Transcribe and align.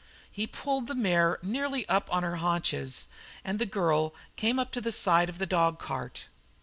He 0.31 0.47
pulled 0.47 0.87
the 0.87 0.95
mare 0.95 1.37
nearly 1.43 1.87
up 1.87 2.11
on 2.11 2.23
her 2.23 2.37
haunches, 2.37 3.07
and 3.45 3.59
the 3.59 3.67
girl 3.67 4.15
came 4.35 4.57
up 4.57 4.71
to 4.71 4.81
the 4.81 4.91
side 4.91 5.29
of 5.29 5.37
the 5.37 5.45
dog 5.45 5.77
cart. 5.77 6.25